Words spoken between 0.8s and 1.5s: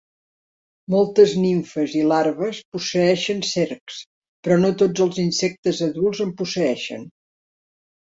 Moltes